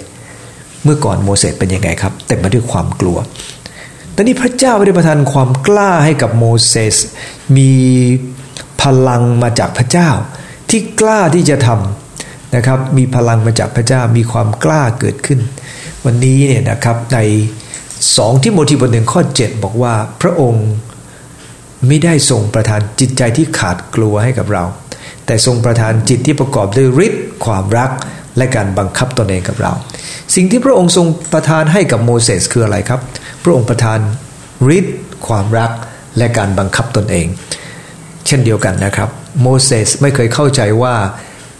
[0.87, 3.17] มื่อก่อนโมเสสเป็นยังไงครับเต็มไปด้วยความกลัว
[4.13, 6.95] แตอนนี้พระเจ้าได้ประทานความกล้าให้กับโมเสส
[7.57, 7.71] มี
[8.81, 10.09] พลังมาจากพระเจ้า
[10.69, 15.39] ที่กล้าที่จะทำนะครับมีพลังมาจากพระเจ้ามีความกล้าเกิดขึ้น
[16.05, 17.17] วันนี้เนี่ยนะครับใน
[18.17, 20.67] สองที่โมทีบทหนึ่งข้อ 7 บอกว่าพระองค์
[21.87, 24.63] ไม่ได้ทรงประทานจิตใจที่ขาดกลัวให้กับเรา
[25.25, 27.91] แต่ทรงประทานจิตที่ประกอบด้วยฤทธิ์ความรัก
[28.37, 29.73] และการบังคับตนเองกับเรา
[30.35, 33.01] สิ่งที่พระองค์ทรงประทานให้กับโมเสสคืออะไรครับ
[33.43, 33.99] พระองค์ประทาน
[34.77, 34.97] ฤทธิ์
[35.27, 35.71] ความรัก
[36.17, 37.27] และการบังคับตนเอง
[38.27, 39.09] เช่นเดียวกันนะครับ
[39.41, 40.95] โมเสสไม่เคยเข้าใจว่า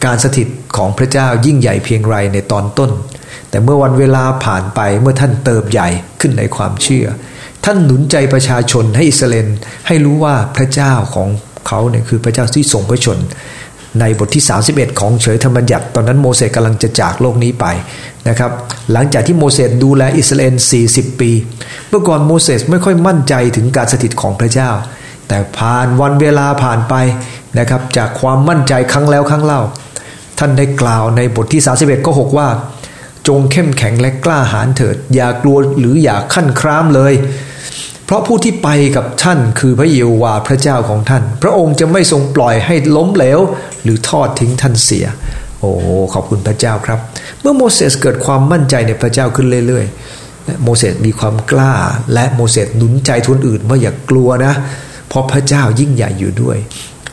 [0.06, 2.92] การสถิตของพระเจ้ายิ่งใหญ่เพียงไรในตอนต้น
[3.50, 5.90] แต่เมื่อวันเวลาผ่านไปเมื่อท่านเติบใหญ่
[6.22, 7.06] ขึ้นในความเชื่อ
[7.66, 9.48] ท่านหนุนใจประชาชนให้อิสราเอล
[9.88, 11.30] ให้รู้ว่าพระเจ้าของ
[11.68, 13.18] เขาเนี่ยคือพระเจ้าที่ทรงพระชน
[14.00, 17.66] ในบทที่ 31 ของเฉยธรรมบัญญัติ ตอนนั้นโมเสสกำลังจะจากโลกนี้ไป
[18.28, 18.52] นะครับ
[18.92, 20.56] หลังจากที่โมเสสดูแลอิสราเอล
[20.88, 21.32] 40 ปี
[21.90, 24.70] เมื่อก่อนโมเสสไม่ค่อยมั่นใจถึงการสถิตของพระเจ้า
[25.28, 26.96] แต่ผ่านวันเวลาผ่านไป
[27.60, 29.62] นะครับ จากความมั่นใจครั้งแล้วครั้งเล่า
[30.40, 32.50] ท่านได้กล่าวในบทที่ 31ก็6ว่า
[33.28, 37.14] จงเข้มแข็งและกล้าหาญเถิด อย่ากลัวหรืออย่าขั้นคร้ามเลย
[38.08, 43.40] เพราะผู้ที่ไปกับท่านคือพระเยโฮวาห์พระเจ้าของท่าน พระองค์จะไม่ทรงปล่อยให้ล้มเหลว
[43.84, 45.06] หรือทอดทิ้งท่านเสีย
[45.60, 45.72] โอ้
[46.14, 47.00] ขอบคุณพระเจ้าครับ
[47.42, 51.74] เมื่อโมเสสเกิดความมั่นใจในพระเจ้าขึ้นเรื่อยๆโมเสสมีความกล้า
[52.14, 54.54] และโมเสสหนุนใจทุนอื่นว่าอย่ากกลัวนะ
[55.10, 56.58] เพราะพระเจ้ายิ่งใหญ่อยู่ด้วย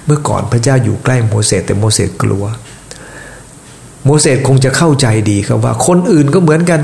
[0.06, 2.44] เมื่อก่อนพระเจ้าอยู่ใกล้โมเสสแต่โมเสสกลัว
[4.04, 6.80] โมเสสคงจะเข้าใจดีครับว่า คนอื่นก็เหมือนกัน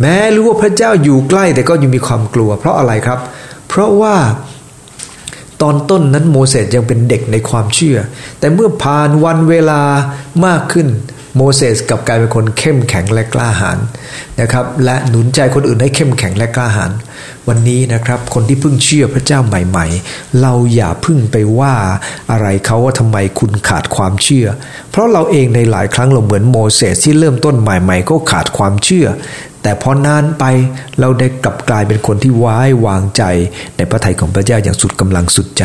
[0.00, 3.18] แม้รู้ว่าพระเจ้าอยู่ใกล้แต่ก็ยังมีความกลัว เพราะอะไรครับ
[3.68, 4.16] เพราะว่า
[5.62, 7.98] ตอนต้นนั้นโมเสสยังเป็นเด็กในความเชื่อ
[8.38, 9.80] แต่เมื่อผ่านวันเวลา
[10.46, 10.88] มากขึ้น
[11.36, 13.78] โมเสสกลับกลายเป็นคนเข้มแข็งและกล้าหาญ
[14.40, 16.92] นะครับ และหนุนใจคนอื่นให้เข้มแข็งและกล้าหาญ
[17.48, 21.74] วันนี้นะครับคนที่เพิ่งเชื่อพระเจ้าใหม่ๆ เราอย่าพึ่งไปว่า
[22.30, 24.46] อะไรเขาว่าทำไมคุณขาดความเชื่อ
[24.90, 29.06] เพราะเราเองในหลายครั้งเราเหมือนโมเสสที่เริ่มต้นใหม่ๆ ก็ขาดความเชื่อ
[29.62, 30.44] แต่พอนานไป
[31.00, 33.22] เราได้กลับกลายเป็นคนที่ไว้วางใจ
[33.76, 35.64] ในพระทัยของพระเจ้าอย่างสุดกำลังสุดใจ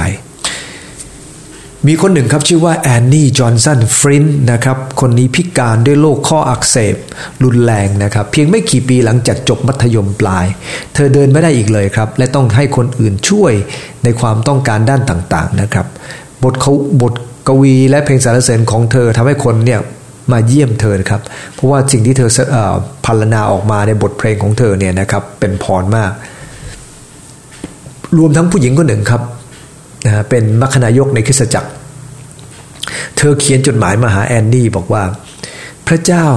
[1.87, 6.95] มีคนหนึ่งครับชื่อว่าแอนนี่ จอห์นสัน ฟรินนะครับ คนนี้พิการด้วยโรคข้ออักเสบ
[7.43, 10.45] รุนแรงนะครับ เพียงไม่กี่ปีหลังจากจบมัธยมปลาย
[10.93, 13.53] เธอเดินไม่ได้อีกเลยครับ และต้องให้คนอื่นช่วย
[14.03, 15.85] ในความต้องการด้านต่างๆนะครับ
[16.43, 17.13] บทเขาบท
[17.47, 19.79] กวีและเพลงสรรเสริญของเธอทำให้คนเนี่ย
[20.31, 21.21] มาเยี่ยมเธอครับ
[21.53, 22.29] เพราะว่าสิ่งที่เธอ
[23.05, 26.11] พรรณนาออกมาในบทเพลงของเธอเนี่ยนะครับเป็นพรมาก
[28.17, 29.21] รวมทั้งผู้หญิงคนหนึ่งครับ
[30.05, 31.69] นะเป็นมัคนายกในคริสตจักร
[33.17, 35.03] เธอเขียนจดหมายมาหาแอนดี้บอกว่า
[35.87, 36.27] พระเจ้า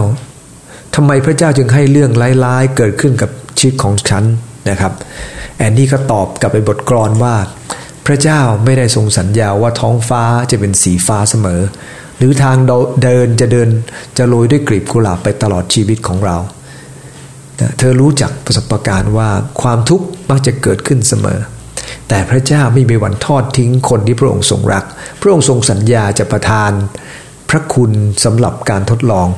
[0.95, 2.11] ทำไมพระเจ้าจึงให้เรื่อง
[2.45, 4.25] ร้ายๆ เกิดขึ้นกับชีวิตของฉัน
[4.71, 4.93] นะครับ
[5.59, 7.35] แอนดี้ก็ตอบกลับไปบทกลอนว่า
[8.07, 11.63] พระเจ้าไม่ได้ทรงสัญญาว่าท้องฟ้าจะเป็นสีฟ้าเสมอ
[12.19, 12.57] หรือทาง
[13.03, 13.69] เดินจะเดิน
[14.17, 16.37] จะโรยด้วยกลีบกุหลาบไปตลอดชีวิตของเรา
[17.79, 19.29] เธอรู้จักประสบการณ์ว่า
[19.63, 21.39] ความทุกข์มักจะเกิดขึ้นเสมอ
[22.09, 24.85] แต่พระเจ้าไม่มีวันทอดทิ้งคนที่พระองค์ทรงรัก
[25.21, 26.73] พระองค์ทรงสัญญาจะประทาน
[27.51, 27.93] พระคุณ
[28.25, 29.29] สำหรับการทดลอง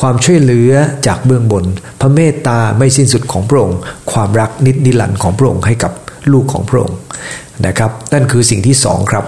[0.00, 0.72] ความช่วยเหลือ
[1.06, 1.64] จากเบื้องบน
[2.00, 3.78] พระเมตตาไม่สิ้นสุดของพระองค์
[4.12, 5.92] ความรักนิดนิรันดร์ของพระองค์ให้กับ
[6.32, 6.96] ลูกของพระองค์
[7.66, 9.24] นะครับ นั่นคือสิ่งที่สองครับ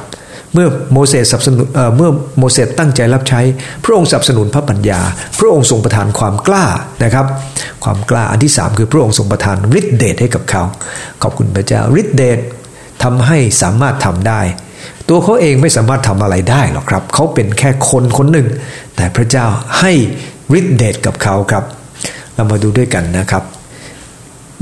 [0.55, 3.41] เมื่อโมเสสสนับสนุนเมื่อโมเสสตั้งใจรับใช้
[3.85, 5.01] พระองค์สนับสนุนพระปัญญา
[5.39, 6.67] พระองค์ทรงประทานความกล้า
[7.05, 7.27] นะครับ
[7.85, 10.63] ความกล้าอันที่สามคือพระองค์ทรงประทานฤทธิเดชให้กับเขา
[11.23, 12.39] ขอบคุณพระเจ้าฤทธิเดช
[13.03, 14.41] ทำให้สามารถทำได้
[15.09, 18.49] ตัวเขาเองไม่สามารถทำอะไรได้หรอกครับ เขาเป็นแค่คนคนหนึ่ง
[18.97, 19.47] แต่พระเจ้า
[19.81, 19.93] ให้
[20.59, 21.65] ฤทธิเดชกับเขาครับ
[22.35, 23.43] เรามาดูด้วยกันนะครับ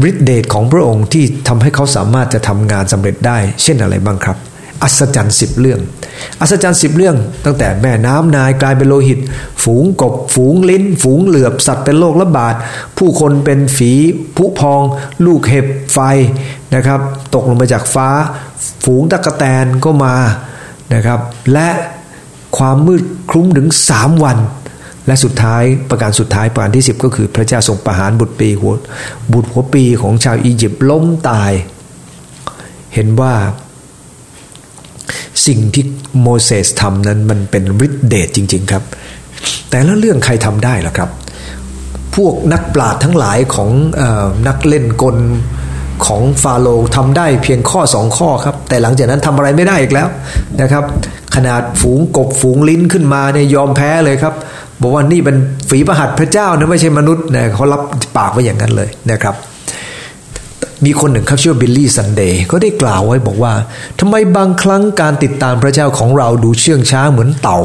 [0.09, 4.37] ฤทธิเดชของพระองค์ที่ทำให้เขาสามารถจะทำงานสำเร็จได้ เช่นอะไรบ้างครับ
[4.83, 5.81] อัศจรรย์สิบเรื่อง
[6.40, 9.21] อัศจรรย์สิบเรื่อง ตั้งแต่แม่น้ำนายกลายเป็นโลหิต
[9.62, 12.55] ฝูงกบ ฝูงลิ้น ฝูงเหลือบสัตว์เป็นโรคระบาด
[12.99, 13.92] ผู้คนเป็นฝี
[14.37, 14.83] ผู้พอง
[15.27, 15.99] ลูกเห็บไฟ
[16.75, 17.01] นะครับ
[17.35, 18.09] ตกลงมาจากฟ้า
[18.85, 20.16] ฝูงตะกะแตนก็มา
[20.95, 21.21] นะครับ
[21.53, 21.68] และ
[22.57, 24.38] ความมืดคลุ้มถึงสามวัน
[25.07, 28.75] และสุดท้ายประการสุดท้ายประการที่สิบก็คือพระเจ้าทรงประหารบุตรปีหัว
[29.33, 31.53] บุตรหัวปีของชาวอียิปต์ล้มตาย
[32.95, 33.35] เห็นว่า
[35.47, 35.85] สิ่งที่
[36.23, 38.83] โมเสสทำนั้นมันเป็นฤทธิเดชจริง ๆครับ
[39.71, 41.11] แต่ละเรื่องใครทำได้ล่ะครับ
[42.16, 44.03] พวกนักปราชญ์ทั้งหลายของอ
[44.49, 45.16] นักเล่นกล
[46.07, 50.09] ของฟาโรห์ทำได้เพียงข้อสองข้อครับ แต่หลังจากนั้นทำอะไรไม่ได้อีกแล้ว
[50.61, 50.85] นะครับ
[51.35, 54.35] ขนาดฝูงกบฝูงริ้นขึ้นมาเนี่ยยอมแพ้เลยครับ
[54.81, 55.37] บอกว่านี่เป็น
[55.71, 57.83] ฝีพระหัตถ์พระเจ้านะไม่ใช่มนุษย์นะเขารับ
[58.16, 59.35] ปากไว้อย่างนั้นเลยนะครับ
[60.85, 63.55] มีคนหนึ่งครับชื่อบิลลี่ซันเดย์ก็ได้กล่าวไว้บอกว่า
[64.01, 67.59] ทำไมบางครั้งการติดตามพระเจ้าของเราดูเชื่องช้าเหมือนเต่า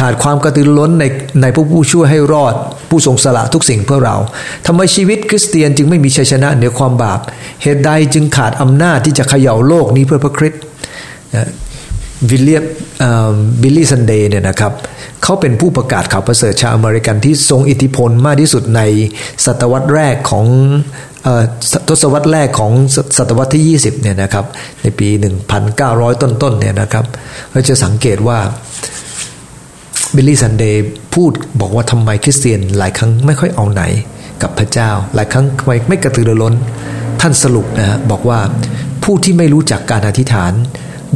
[0.00, 1.04] ขาดความกระตือรือร้นใน
[1.42, 2.54] ในผู้ผู้ช่วยให้รอด
[2.88, 4.16] ผู้ทรงสละทุกสิ่งเพื่อเรา
[4.66, 7.20] ทำไมชีวิตคริสเตียนจึงไม่มีชัยชนะเหนือความบาป
[7.62, 10.62] เหตุใดจึงขาดอำนาจที่จะเขย่าโลกนี้เพื่อพระคริสต์
[12.30, 12.64] วิลเลียม
[13.62, 14.72] บิลลี่ซันเดย์เนี่ยนะครับ
[15.22, 18.80] เขาเป็นผู้ประกาศข่าวประเสริฐชาวอเมริกันที่ทรงอิทธิพลมากที่สุดใน
[19.44, 20.46] ศตวรรษแรกของ
[21.88, 22.72] ทศวรรษแรกของ
[23.16, 24.46] ศตวรรษที่ 20เนี่ยนะครับ
[24.82, 25.08] ในปี
[25.66, 27.04] 1,900 ต้นๆเนี่ยนะครับ
[27.52, 28.38] เราจะสังเกตว่า
[30.14, 33.82] บิลลี่ซันเดย์พูดบอกว่าทำไมคริสเตียนหลายครั้งไม่ค่อยเอาไหน
[34.42, 36.54] กับพระเจ้า หลายครั้งทำไมไม่กระตือรือร้น
[37.20, 38.40] ท่านสรุปนะบอกว่า
[39.04, 40.52] ผู้ที่ไม่รู้จักการอธิษฐาน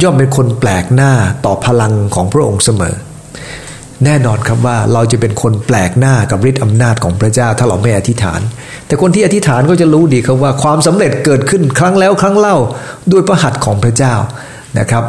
[0.01, 1.11] ย่อมเป็นคนแปลกหน้า
[1.45, 2.95] ต่อพลังของพระองค์เสมอ
[4.05, 8.41] แน่นอนครับว่าเราจะเป็นคนแปลกหน้ากับฤทธิ์อำนาจของพระเจ้าถ้าเราไม่อธิษฐาน
[8.87, 12.57] แต่คนที่อธิษฐานก็จะรู้ดีครับว่าความสำเร็จเกิดขึ้นครั้งแล้วครั้งเล่า
[13.11, 14.13] ด้วยพระหัตถ์ของพระเจ้า
[14.79, 15.03] นะครับ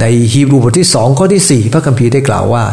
[0.00, 2.64] ในฮีบรูบทที่สองข้อที่ 4 พระคัมภีร์ได้กล่าวว่า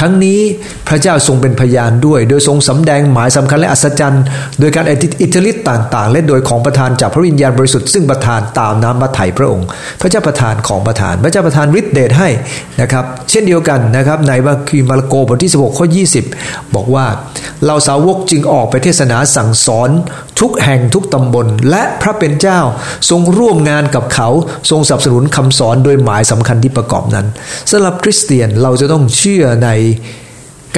[0.00, 0.40] ทั้งนี้
[0.88, 4.24] พระเจ้าทรงเป็นพยานด้วย โดยทรงสำแดงหมายสำคัญและอัศจรรย์
[4.60, 9.66] โดยการอิทธิฤทธิ์ต่าง ๆ และโดยของประทานจากพระวิญญาณบริสุทธิ์ซึ่งประทานตามน้ำพระทัยพระองค์
[10.00, 12.28] พระเจ้าประทานของประทาน พระเจ้าประทานฤทธิ์เดชให้
[12.80, 15.86] นะครับ เช่นเดียวกันนะครับในวัคีมาระโกบทที่ 16 ข้อ
[16.30, 17.06] 20 บอกว่า
[17.66, 19.90] เราสาวกจึงออกไปเทศนาสั่งสอน
[20.40, 22.60] ทุกแห่งทุกตำบล และพระเป็นเจ้า
[23.10, 24.28] ทรงร่วมงานกับเขา
[24.70, 27.26] ทรงสนับสนุนคำสอนโดยหมายสำคัญที่ประกอบนั้น
[27.70, 29.70] สำหรับคริสเตียนเราจะต้องเชื่อใน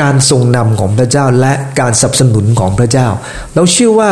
[0.01, 3.09] การทรงนำของพระเจ้าและการสนับสนุนของพระเจ้า
[3.55, 4.11] เราเชื่อว่า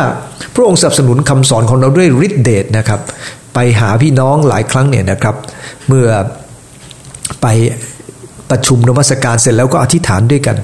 [0.54, 3.00] พระองค์สนับสนุนคำสอนของเราด้วยฤทธิเดชนะครับ
[3.54, 5.34] ไปหาพี่น้องหลายครั้งเนี่ยนะครับ
[5.88, 6.08] เมื่อ
[7.42, 7.46] ไป
[8.50, 10.56] ประชุมนมัสการเสร็จแล้วก็อธิษฐานด้วยกัน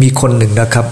[0.00, 0.86] มีคนหนึ่งนะครับ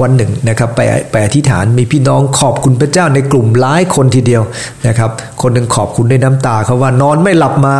[0.00, 4.42] วันหนึ่งนะครับไปไปอธิษฐานมีพี่น้องขอบคุณพระเจ้าในกลุ่มหลายคนทีเดียว
[4.86, 5.10] นะครับ
[5.42, 7.76] คนหนึ่งขอบคุณด้วยน้ำตาเขาว่านอนไม่หลับมา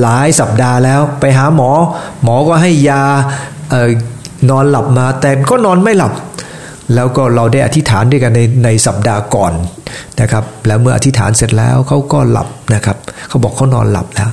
[0.00, 1.70] หลายสัปดาห์แล้ว ไปหาหมอ
[2.22, 3.02] หมอก็ให้ยา
[4.50, 6.12] นอนหลับมาแต่ก็นอนไม่หลับ
[6.94, 9.52] แล้วก็เราได้อธิษฐานด้วยกันในในสัปดาห์ก่อน
[10.20, 12.96] นะครับ แล้วเมื่ออธิษฐานเสร็จแล้วเขาก็หลับนะครับ
[13.28, 14.30] เขาบอกเขานอนหลับแล้ว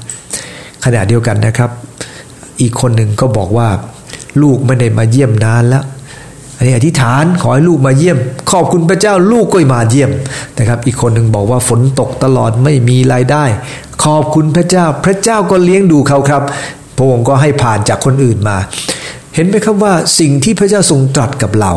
[0.86, 1.70] ขณะเดียวกันนะครับ
[2.62, 3.68] อีกคนหนึ่งก็บอกว่า
[4.44, 5.84] ลูกไม่ได้มาเยี่ยมนานแล้ว
[6.56, 8.18] อันนี้อธิษฐานขอให้ลูกมาเยี่ยม
[8.52, 10.12] ขอบคุณพระเจ้าลูกก็มาเยี่ยม
[10.58, 13.46] นะครับ อีกคนหนึ่งบอกว่าฝนตกตลอดไม่มีรายได้
[14.04, 16.44] ขอบคุณพระเจ้าพระเจ้าก็เลี้ยงดูเขาครับ
[16.98, 18.58] พระองค์ก็ให้ผ่านจากคนอื่นมา
[19.36, 21.74] เห็นไหมครับว่าสิ่งที่พระเจ้าทรงตรัสกับเรา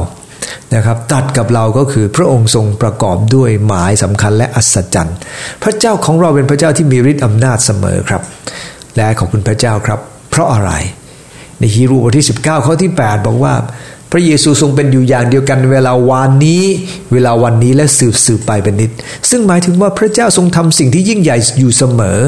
[0.75, 5.17] นะครับตรัสกับเราก็คือพระองค์ทรงประกอบด้วยหมายสำคัญและอัศจรรย์
[5.63, 8.23] พระเจ้าของเราเป็นพระเจ้าที่มีฤทธิ์อำนาจเสมอครับ
[8.97, 9.99] และขอบคุณพระเจ้าครับ
[10.31, 10.73] เพราะอะไร
[11.61, 13.55] ในฮีรูบทที่ 19 ข้อที่ 8 บอกว่า
[14.11, 16.65] พระเยซูทรงเป็นอยู่อย่างเดียวกันเวลาวันนี้
[17.13, 18.91] เวลาวันนี้และสืบสืบไปเป็นนิด
[19.31, 22.19] ซึ่งหมายถึงว่าพระเจ้าทรงทำสิ่งที่ยิ่งใหญ่อยู่เสมอ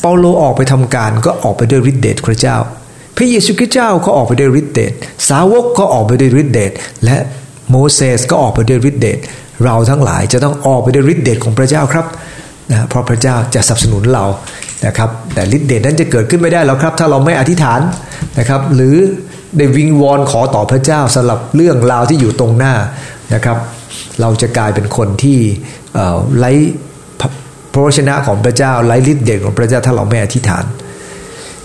[0.00, 2.56] เปาโลออกไปทำการก็ออกไปด้วยฤทธิเดชพระเจ้า
[3.16, 4.92] พระเยซูคริสต์เจ้าก็ออกไปด้วยฤทธิเดช
[5.28, 6.72] สาวกก็ออกไปด้วยฤทธิเดช
[7.04, 7.16] และ
[7.70, 9.18] โมเสสก็ออกไปด้วยฤทธิเดช
[9.64, 12.06] เราทั้งหลายจะต้องออกไปด้วยฤทธิเดชของพระเจ้าครับ
[12.70, 14.24] นะเพราะพระเจ้าจะสนับสนุนเรา
[14.86, 17.80] นะครับ แต่ฤทธิเดชนั้นจะเกิดขึ้นไม่ได้หรอกครับ ถ้าเราไม่อธิษฐาน
[18.40, 18.96] นะครับหรือ
[19.56, 22.74] ได้วิงวอนขอต่อพระเจ้าสำหรับเรื่องราวที่อยู่ตรงหน้า
[23.34, 23.56] นะครับ
[24.20, 25.38] เราจะกลายเป็นคนที่
[26.38, 26.52] ไร้
[27.72, 30.64] พระวชนะของพระเจ้าไร้ฤทธิเดชของพระเจ้าถ้าเราไม่อธิษฐาน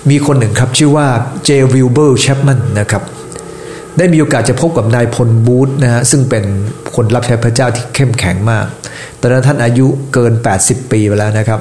[0.10, 1.08] มีคนหนึ่งครับชื่อว่า
[1.46, 3.04] เจวิลเบอร์แชปมันนะครับ
[3.98, 6.44] ได้มีโอกาสจะพบกับนายพลบูธนะฮะซึ่งเป็น
[6.96, 8.66] คนรับใช้พระเจ้าที่เข้มแข็งมาก
[9.20, 11.60] ตอนนั้นท่านอายุเกิน 80 ปีไปแล้วนะครับ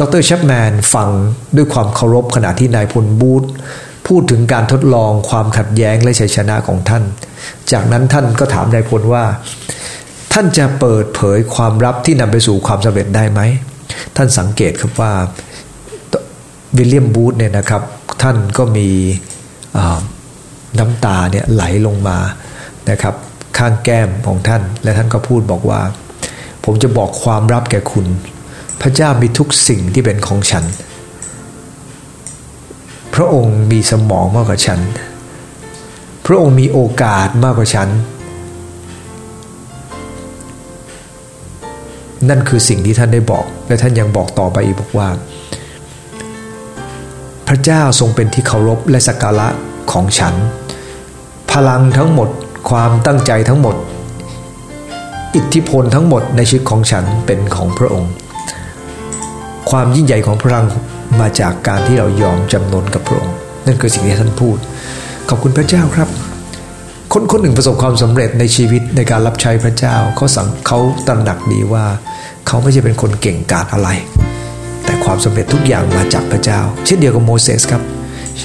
[0.00, 1.08] ดรแชปแมนฟัง
[1.56, 3.44] ด้วยความเคารพขณะที่นายพลบูธ
[4.08, 7.04] พูดถึงการทดลองความขัดแย้งและชัยชนะของท่าน
[7.72, 9.24] จากนั้นท่านก็ถามนายพลว่า
[10.32, 13.40] ท่านจะเปิดเผยความลับที่นำไปสู่ความสำเร็จได้ไหม
[14.16, 15.12] ท่านสังเกตครับว่า
[16.76, 17.82] วิลเลียมบูธเนี่ยนะครับ
[18.22, 18.88] ท่านก็มี
[20.78, 22.18] น้ำตาเนี่ยไหลลงมา
[22.90, 23.14] นะครับ
[23.58, 25.80] ข้างแก้มของท่าน และท่านก็พูดบอกว่า
[26.64, 28.06] ผมจะบอกความลับแก่คุณ
[28.82, 30.64] พระเจ้ามีทุกสิ่งที่เป็นของฉัน
[33.20, 34.80] ระองค์มีสมองมากกว่าฉัน
[36.26, 37.88] พระองค์มีโอกาสมากกว่าฉัน
[42.28, 45.08] นั่นคือสิ่งที่ท่านได้บอก และท่านยังบอกต่อไปอีกบอกว่า
[47.48, 49.48] พระเจ้าทรงเป็นที่เคารพและสักการะ
[49.92, 50.34] ของฉัน
[51.52, 52.28] พลังทั้งหมด
[52.70, 53.76] ความตั้งใจทั้งหมด
[55.34, 58.12] อิทธิพลทั้งหมดในชีวิตของฉันเป็นของพระองค์
[59.70, 60.66] ความยิ่งใหญ่ของพลัง
[61.20, 64.58] มาจากการที่เรายอมจำนนกับพระองค์นั่นคือสิ่งที่ท่านพูด
[65.28, 66.08] ขอบคุณพระเจ้าครับ
[67.12, 71.84] คนคนหนึ่งประสบความสำเร็จในชีวิตในการรับใช้พระเจ้าเขาสังเขาตระหนักดีว่า
[72.46, 73.88] เขาไม่ใช่เป็นคนเก่งกาจอะไร
[74.84, 77.82] แต่ความสำเร็จทุกอย่างมาจากพระเจ้า เช่นเดียวกับโมเสสครับ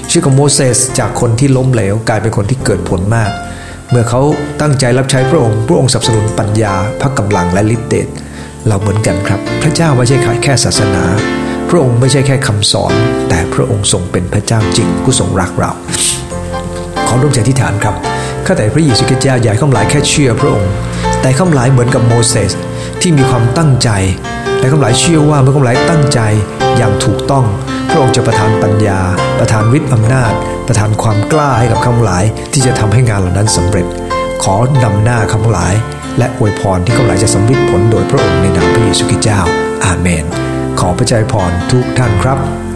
[0.09, 3.31] ชื่อของโมเสสจากคนที่ล้มเหลวกลายเป็นคนที่เกิดผลมาก
[3.89, 4.21] เมื่อเขา
[4.61, 8.07] ตั้งใจรับใช้พระองค์ พระองค์สนับสนุนปัญญาพระกำลังและฤทธิ์เดช
[8.67, 11.03] เราเหมือนกันครับ พระเจ้าไม่ใช่แค่ศาสนา
[11.69, 12.93] พระองค์ไม่ใช่แค่คำสอน
[13.29, 15.71] แต่พระองค์ทรงเป็นพระเจ้าจริงผู้ทรงรักเรา
[17.07, 17.95] ขอร่วมใจที่ฐานครับ
[18.45, 20.71] ข้าแต่พระเยซูคริสต์เจ้าใหญ่ข้ามหลายแค่เชื่อพระองค์
[21.21, 22.51] แต่ข้ามหลายเหมือนกับโมเสส
[23.01, 23.89] ที่มีความตั้งใจ
[24.59, 26.19] และข้ามหลายเชื่อว่าเมื่อข้ามหลายตั้งใจ
[26.77, 27.45] อย่างถูกต้อง
[27.89, 28.99] พระองค์จะประทานปัญญา
[29.39, 30.33] ประทานฤทธิ์อำนาจ
[30.67, 32.23] ประทานความกล้าให้กับข้าหลาย
[32.53, 33.85] ที่จะทำให้งานเหล่านั้นสำเร็จ
[34.43, 35.73] ขอนำหน้าข้าหลาย
[36.17, 39.39] และอวยพรที่ข้าหลายจะสำเร็จผลโดยพระองค์ในนามพระเยซูคริสต์เจ้า
[39.85, 40.42] อาเมน
[40.85, 42.72] ขอพระเจ้าพรทุกท่านครับ